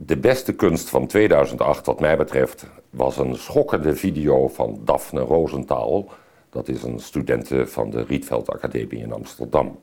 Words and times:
De 0.00 0.16
beste 0.16 0.52
kunst 0.52 0.88
van 0.88 1.06
2008, 1.06 1.86
wat 1.86 2.00
mij 2.00 2.16
betreft, 2.16 2.66
was 2.90 3.16
een 3.16 3.36
schokkende 3.36 3.96
video 3.96 4.48
van 4.48 4.80
Daphne 4.84 5.20
Rosenthal. 5.20 6.10
Dat 6.50 6.68
is 6.68 6.82
een 6.82 6.98
studente 6.98 7.66
van 7.66 7.90
de 7.90 8.02
Rietveld 8.02 8.50
Academie 8.50 9.02
in 9.02 9.12
Amsterdam. 9.12 9.78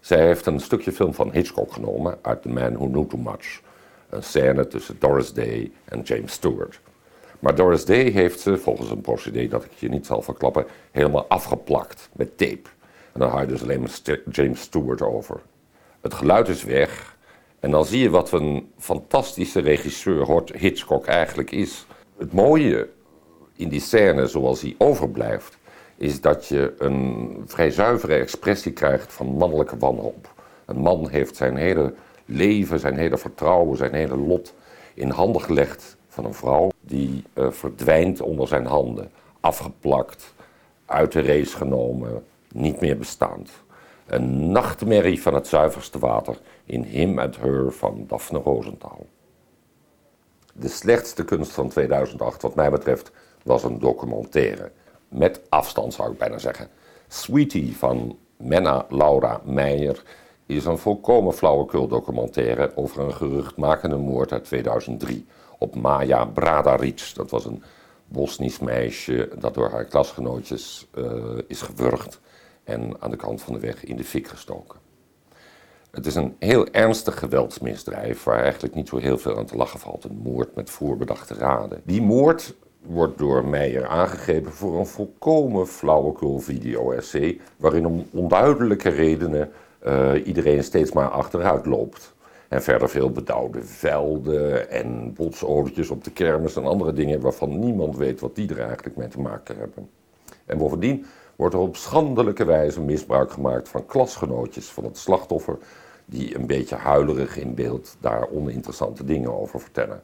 Zij 0.00 0.26
heeft 0.26 0.46
een 0.46 0.60
stukje 0.60 0.92
film 0.92 1.14
van 1.14 1.32
Hitchcock 1.32 1.72
genomen 1.72 2.18
uit 2.22 2.42
The 2.42 2.48
Man 2.48 2.72
Who 2.74 2.86
Knew 2.86 3.06
Too 3.06 3.20
Much. 3.20 3.60
Een 4.08 4.22
scène 4.22 4.66
tussen 4.66 4.96
Doris 4.98 5.32
Day 5.32 5.70
en 5.84 6.00
James 6.00 6.32
Stewart. 6.32 6.80
Maar 7.38 7.54
Doris 7.54 7.84
Day 7.84 8.10
heeft 8.10 8.40
ze, 8.40 8.58
volgens 8.58 8.90
een 8.90 9.00
procedé 9.00 9.48
dat 9.48 9.64
ik 9.64 9.72
je 9.72 9.88
niet 9.88 10.06
zal 10.06 10.22
verklappen, 10.22 10.66
helemaal 10.90 11.26
afgeplakt 11.28 12.08
met 12.12 12.38
tape. 12.38 12.68
En 13.12 13.20
dan 13.20 13.30
haal 13.30 13.40
je 13.40 13.46
dus 13.46 13.62
alleen 13.62 13.80
maar 13.80 14.18
James 14.30 14.60
Stewart 14.60 15.02
over. 15.02 15.40
Het 16.00 16.14
geluid 16.14 16.48
is 16.48 16.64
weg. 16.64 17.13
En 17.64 17.70
dan 17.70 17.84
zie 17.84 18.00
je 18.00 18.10
wat 18.10 18.32
een 18.32 18.72
fantastische 18.78 19.60
regisseur 19.60 20.42
Hitchcock 20.58 21.06
eigenlijk 21.06 21.50
is. 21.50 21.86
Het 22.18 22.32
mooie 22.32 22.88
in 23.56 23.68
die 23.68 23.80
scène 23.80 24.26
zoals 24.26 24.60
hij 24.60 24.74
overblijft, 24.78 25.58
is 25.96 26.20
dat 26.20 26.46
je 26.46 26.74
een 26.78 27.42
vrij 27.46 27.70
zuivere 27.70 28.14
expressie 28.14 28.72
krijgt 28.72 29.12
van 29.12 29.26
mannelijke 29.26 29.76
wanhoop. 29.76 30.28
Een 30.64 30.78
man 30.78 31.08
heeft 31.08 31.36
zijn 31.36 31.56
hele 31.56 31.94
leven, 32.24 32.80
zijn 32.80 32.96
hele 32.96 33.18
vertrouwen, 33.18 33.76
zijn 33.76 33.94
hele 33.94 34.16
lot 34.16 34.54
in 34.94 35.10
handen 35.10 35.42
gelegd 35.42 35.96
van 36.08 36.24
een 36.24 36.34
vrouw 36.34 36.68
die 36.80 37.24
uh, 37.34 37.50
verdwijnt 37.50 38.20
onder 38.20 38.48
zijn 38.48 38.66
handen, 38.66 39.10
afgeplakt, 39.40 40.34
uit 40.86 41.12
de 41.12 41.22
race 41.22 41.56
genomen, 41.56 42.24
niet 42.52 42.80
meer 42.80 42.98
bestaand. 42.98 43.50
Een 44.06 44.50
nachtmerrie 44.50 45.22
van 45.22 45.34
het 45.34 45.46
zuiverste 45.46 45.98
water 45.98 46.38
in 46.64 46.82
Him 46.82 47.18
and 47.18 47.36
Her 47.36 47.72
van 47.72 48.04
Daphne 48.06 48.38
Rosenthal. 48.38 49.06
De 50.54 50.68
slechtste 50.68 51.24
kunst 51.24 51.52
van 51.52 51.68
2008, 51.68 52.42
wat 52.42 52.54
mij 52.54 52.70
betreft, 52.70 53.10
was 53.42 53.62
een 53.64 53.78
documentaire. 53.78 54.70
Met 55.08 55.40
afstand 55.48 55.94
zou 55.94 56.12
ik 56.12 56.18
bijna 56.18 56.38
zeggen. 56.38 56.68
Sweetie 57.08 57.76
van 57.76 58.18
Menna 58.36 58.86
Laura 58.88 59.40
Meijer 59.44 60.02
is 60.46 60.64
een 60.64 60.78
volkomen 60.78 61.32
flauwekul 61.32 61.88
documentaire 61.88 62.72
over 62.74 63.02
een 63.02 63.14
geruchtmakende 63.14 63.96
moord 63.96 64.32
uit 64.32 64.44
2003 64.44 65.26
op 65.58 65.74
Maya 65.74 66.24
Bradaric. 66.24 67.12
Dat 67.14 67.30
was 67.30 67.44
een 67.44 67.62
Bosnisch 68.06 68.58
meisje 68.58 69.30
dat 69.38 69.54
door 69.54 69.70
haar 69.70 69.84
klasgenootjes 69.84 70.86
uh, 70.94 71.04
is 71.46 71.62
gewurgd 71.62 72.20
en 72.64 72.96
aan 73.00 73.10
de 73.10 73.16
kant 73.16 73.42
van 73.42 73.52
de 73.52 73.60
weg 73.60 73.84
in 73.84 73.96
de 73.96 74.04
fik 74.04 74.28
gestoken. 74.28 74.78
Het 75.90 76.06
is 76.06 76.14
een 76.14 76.36
heel 76.38 76.66
ernstig 76.70 77.18
geweldsmisdrijf 77.18 78.24
waar 78.24 78.42
eigenlijk 78.42 78.74
niet 78.74 78.88
zo 78.88 78.96
heel 78.96 79.18
veel 79.18 79.36
aan 79.38 79.46
te 79.46 79.56
lachen 79.56 79.80
valt. 79.80 80.04
Een 80.04 80.20
moord 80.22 80.54
met 80.54 80.70
voorbedachte 80.70 81.34
raden. 81.34 81.80
Die 81.84 82.02
moord 82.02 82.54
wordt 82.80 83.18
door 83.18 83.44
Meijer 83.44 83.86
aangegeven 83.86 84.52
voor 84.52 84.78
een 84.78 84.86
volkomen 84.86 85.66
flauwekul 85.66 86.38
video-essay... 86.38 87.40
waarin 87.56 87.86
om 87.86 88.06
onduidelijke 88.10 88.88
redenen 88.88 89.50
uh, 89.86 90.26
iedereen 90.26 90.64
steeds 90.64 90.92
maar 90.92 91.08
achteruit 91.08 91.66
loopt. 91.66 92.14
En 92.48 92.62
verder 92.62 92.88
veel 92.88 93.10
bedouwde 93.10 93.62
velden 93.62 94.70
en 94.70 95.12
botsoortjes 95.12 95.90
op 95.90 96.04
de 96.04 96.10
kermis 96.10 96.56
en 96.56 96.64
andere 96.64 96.92
dingen 96.92 97.20
waarvan 97.20 97.58
niemand 97.58 97.96
weet 97.96 98.20
wat 98.20 98.34
die 98.34 98.48
er 98.48 98.60
eigenlijk 98.60 98.96
mee 98.96 99.08
te 99.08 99.20
maken 99.20 99.56
hebben. 99.58 99.88
En 100.46 100.58
bovendien 100.58 101.06
wordt 101.36 101.54
er 101.54 101.60
op 101.60 101.76
schandelijke 101.76 102.44
wijze 102.44 102.80
misbruik 102.80 103.30
gemaakt 103.30 103.68
van 103.68 103.86
klasgenootjes 103.86 104.66
van 104.66 104.84
het 104.84 104.98
slachtoffer, 104.98 105.58
die 106.04 106.36
een 106.36 106.46
beetje 106.46 106.76
huilerig 106.76 107.36
in 107.36 107.54
beeld 107.54 107.96
daar 108.00 108.28
oninteressante 108.30 109.04
dingen 109.04 109.40
over 109.40 109.60
vertellen. 109.60 110.02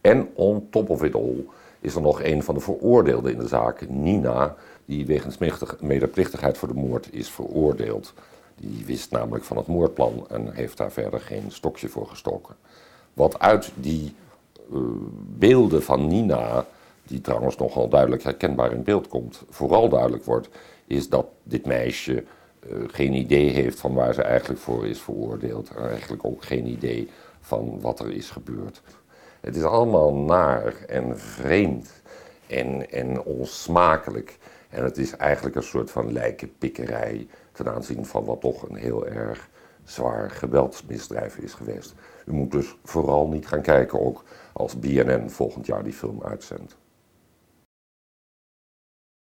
En 0.00 0.28
on 0.34 0.66
top 0.70 0.90
of 0.90 1.02
it 1.02 1.14
all 1.14 1.44
is 1.80 1.94
er 1.94 2.00
nog 2.00 2.22
een 2.22 2.42
van 2.42 2.54
de 2.54 2.60
veroordeelden 2.60 3.32
in 3.32 3.38
de 3.38 3.48
zaak, 3.48 3.88
Nina, 3.88 4.54
die 4.84 5.06
wegens 5.06 5.38
medeplichtigheid 5.80 6.58
voor 6.58 6.68
de 6.68 6.74
moord 6.74 7.08
is 7.12 7.30
veroordeeld. 7.30 8.12
Die 8.56 8.84
wist 8.86 9.10
namelijk 9.10 9.44
van 9.44 9.56
het 9.56 9.66
moordplan 9.66 10.26
en 10.28 10.52
heeft 10.52 10.76
daar 10.76 10.92
verder 10.92 11.20
geen 11.20 11.50
stokje 11.50 11.88
voor 11.88 12.06
gestoken. 12.06 12.54
Wat 13.14 13.38
uit 13.38 13.70
die 13.74 14.14
uh, 14.72 14.78
beelden 15.38 15.82
van 15.82 16.06
Nina, 16.06 16.66
die 17.10 17.20
trouwens 17.20 17.56
nogal 17.56 17.88
duidelijk 17.88 18.22
herkenbaar 18.22 18.72
in 18.72 18.82
beeld 18.82 19.08
komt, 19.08 19.42
vooral 19.48 19.88
duidelijk 19.88 20.24
wordt, 20.24 20.48
is 20.86 21.08
dat 21.08 21.26
dit 21.42 21.66
meisje 21.66 22.24
uh, 22.66 22.84
geen 22.86 23.12
idee 23.12 23.50
heeft 23.50 23.80
van 23.80 23.94
waar 23.94 24.14
ze 24.14 24.22
eigenlijk 24.22 24.60
voor 24.60 24.86
is 24.86 25.00
veroordeeld. 25.00 25.70
En 25.70 25.88
eigenlijk 25.88 26.24
ook 26.24 26.44
geen 26.44 26.66
idee 26.66 27.08
van 27.40 27.80
wat 27.80 28.00
er 28.00 28.12
is 28.12 28.30
gebeurd. 28.30 28.82
Het 29.40 29.56
is 29.56 29.62
allemaal 29.62 30.14
naar 30.14 30.74
en 30.88 31.18
vreemd 31.18 32.02
en, 32.46 32.90
en 32.90 33.22
onsmakelijk. 33.22 34.38
En 34.68 34.84
het 34.84 34.98
is 34.98 35.16
eigenlijk 35.16 35.56
een 35.56 35.62
soort 35.62 35.90
van 35.90 36.12
lijkenpikkerij 36.12 37.26
ten 37.52 37.68
aanzien 37.68 38.06
van 38.06 38.24
wat 38.24 38.40
toch 38.40 38.68
een 38.68 38.76
heel 38.76 39.06
erg 39.06 39.48
zwaar 39.84 40.30
geweldsmisdrijf 40.30 41.36
is 41.36 41.54
geweest. 41.54 41.94
U 42.26 42.32
moet 42.32 42.50
dus 42.50 42.76
vooral 42.84 43.28
niet 43.28 43.46
gaan 43.46 43.62
kijken 43.62 44.00
ook 44.00 44.24
als 44.52 44.78
BNN 44.78 45.30
volgend 45.30 45.66
jaar 45.66 45.84
die 45.84 45.92
film 45.92 46.22
uitzendt. 46.22 46.76